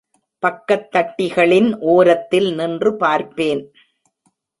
பக்கத் 0.43 0.87
தட்டிகளின் 0.95 1.77
ஒரத்தில் 1.79 2.53
நின்று 2.53 2.95
பார்ப்பேன். 2.95 3.71